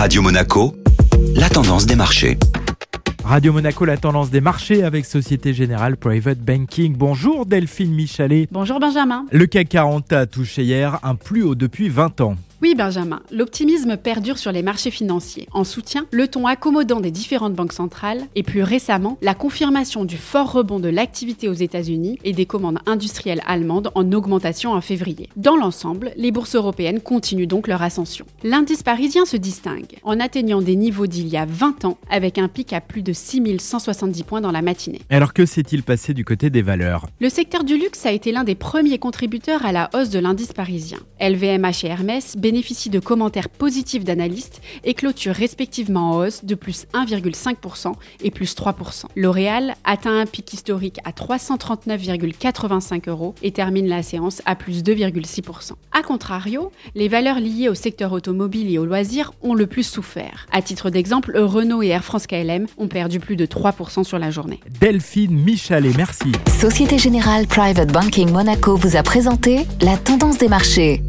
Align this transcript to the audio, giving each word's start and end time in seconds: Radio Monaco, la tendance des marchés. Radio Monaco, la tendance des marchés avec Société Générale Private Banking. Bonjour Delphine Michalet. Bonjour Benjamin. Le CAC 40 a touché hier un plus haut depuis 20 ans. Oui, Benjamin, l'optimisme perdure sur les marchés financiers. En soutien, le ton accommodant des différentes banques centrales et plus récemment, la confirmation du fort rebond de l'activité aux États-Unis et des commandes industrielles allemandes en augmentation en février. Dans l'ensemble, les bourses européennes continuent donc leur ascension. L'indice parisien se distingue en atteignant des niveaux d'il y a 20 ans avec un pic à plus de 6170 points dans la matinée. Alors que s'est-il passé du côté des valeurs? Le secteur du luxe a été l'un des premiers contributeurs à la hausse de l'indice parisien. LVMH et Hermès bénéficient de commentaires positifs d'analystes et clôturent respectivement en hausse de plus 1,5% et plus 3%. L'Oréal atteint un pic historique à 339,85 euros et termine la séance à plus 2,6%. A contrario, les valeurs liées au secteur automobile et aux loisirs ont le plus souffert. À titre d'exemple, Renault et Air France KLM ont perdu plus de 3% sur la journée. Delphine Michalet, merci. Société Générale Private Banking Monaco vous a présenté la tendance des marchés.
Radio 0.00 0.22
Monaco, 0.22 0.74
la 1.36 1.50
tendance 1.50 1.84
des 1.84 1.94
marchés. 1.94 2.38
Radio 3.22 3.52
Monaco, 3.52 3.84
la 3.84 3.98
tendance 3.98 4.30
des 4.30 4.40
marchés 4.40 4.82
avec 4.82 5.04
Société 5.04 5.52
Générale 5.52 5.98
Private 5.98 6.38
Banking. 6.38 6.96
Bonjour 6.96 7.44
Delphine 7.44 7.92
Michalet. 7.92 8.48
Bonjour 8.50 8.80
Benjamin. 8.80 9.26
Le 9.30 9.44
CAC 9.44 9.68
40 9.68 10.10
a 10.14 10.24
touché 10.24 10.64
hier 10.64 10.98
un 11.02 11.16
plus 11.16 11.42
haut 11.42 11.54
depuis 11.54 11.90
20 11.90 12.22
ans. 12.22 12.36
Oui, 12.62 12.74
Benjamin, 12.74 13.22
l'optimisme 13.32 13.96
perdure 13.96 14.36
sur 14.36 14.52
les 14.52 14.62
marchés 14.62 14.90
financiers. 14.90 15.48
En 15.52 15.64
soutien, 15.64 16.04
le 16.10 16.28
ton 16.28 16.46
accommodant 16.46 17.00
des 17.00 17.10
différentes 17.10 17.54
banques 17.54 17.72
centrales 17.72 18.26
et 18.34 18.42
plus 18.42 18.62
récemment, 18.62 19.16
la 19.22 19.32
confirmation 19.32 20.04
du 20.04 20.18
fort 20.18 20.52
rebond 20.52 20.78
de 20.78 20.90
l'activité 20.90 21.48
aux 21.48 21.54
États-Unis 21.54 22.18
et 22.22 22.34
des 22.34 22.44
commandes 22.44 22.80
industrielles 22.84 23.40
allemandes 23.46 23.90
en 23.94 24.12
augmentation 24.12 24.72
en 24.72 24.82
février. 24.82 25.30
Dans 25.36 25.56
l'ensemble, 25.56 26.12
les 26.16 26.32
bourses 26.32 26.54
européennes 26.54 27.00
continuent 27.00 27.46
donc 27.46 27.66
leur 27.66 27.80
ascension. 27.80 28.26
L'indice 28.44 28.82
parisien 28.82 29.24
se 29.24 29.38
distingue 29.38 29.96
en 30.02 30.20
atteignant 30.20 30.60
des 30.60 30.76
niveaux 30.76 31.06
d'il 31.06 31.28
y 31.28 31.38
a 31.38 31.46
20 31.46 31.86
ans 31.86 31.96
avec 32.10 32.36
un 32.36 32.48
pic 32.48 32.74
à 32.74 32.82
plus 32.82 33.00
de 33.00 33.14
6170 33.14 34.22
points 34.24 34.42
dans 34.42 34.52
la 34.52 34.60
matinée. 34.60 35.00
Alors 35.08 35.32
que 35.32 35.46
s'est-il 35.46 35.82
passé 35.82 36.12
du 36.12 36.26
côté 36.26 36.50
des 36.50 36.60
valeurs? 36.60 37.06
Le 37.20 37.30
secteur 37.30 37.64
du 37.64 37.78
luxe 37.78 38.04
a 38.04 38.12
été 38.12 38.32
l'un 38.32 38.44
des 38.44 38.54
premiers 38.54 38.98
contributeurs 38.98 39.64
à 39.64 39.72
la 39.72 39.88
hausse 39.94 40.10
de 40.10 40.18
l'indice 40.18 40.52
parisien. 40.52 40.98
LVMH 41.22 41.84
et 41.84 41.88
Hermès 41.88 42.36
bénéficient 42.50 42.90
de 42.90 42.98
commentaires 42.98 43.48
positifs 43.48 44.02
d'analystes 44.02 44.60
et 44.82 44.94
clôturent 44.94 45.36
respectivement 45.36 46.10
en 46.10 46.16
hausse 46.16 46.44
de 46.44 46.56
plus 46.56 46.86
1,5% 46.94 47.92
et 48.24 48.32
plus 48.32 48.56
3%. 48.56 49.04
L'Oréal 49.14 49.76
atteint 49.84 50.18
un 50.18 50.26
pic 50.26 50.52
historique 50.52 50.98
à 51.04 51.12
339,85 51.12 53.08
euros 53.08 53.36
et 53.44 53.52
termine 53.52 53.86
la 53.86 54.02
séance 54.02 54.42
à 54.46 54.56
plus 54.56 54.82
2,6%. 54.82 55.74
A 55.92 56.02
contrario, 56.02 56.72
les 56.96 57.06
valeurs 57.06 57.38
liées 57.38 57.68
au 57.68 57.76
secteur 57.76 58.10
automobile 58.10 58.68
et 58.72 58.78
aux 58.78 58.84
loisirs 58.84 59.30
ont 59.42 59.54
le 59.54 59.68
plus 59.68 59.84
souffert. 59.84 60.48
À 60.50 60.60
titre 60.60 60.90
d'exemple, 60.90 61.38
Renault 61.38 61.84
et 61.84 61.88
Air 61.88 62.02
France 62.02 62.26
KLM 62.26 62.66
ont 62.78 62.88
perdu 62.88 63.20
plus 63.20 63.36
de 63.36 63.46
3% 63.46 64.02
sur 64.02 64.18
la 64.18 64.32
journée. 64.32 64.58
Delphine 64.80 65.40
Michalet, 65.40 65.92
merci. 65.96 66.32
Société 66.60 66.98
Générale 66.98 67.46
Private 67.46 67.92
Banking 67.92 68.32
Monaco 68.32 68.74
vous 68.74 68.96
a 68.96 69.04
présenté 69.04 69.68
la 69.82 69.96
tendance 69.96 70.38
des 70.38 70.48
marchés. 70.48 71.00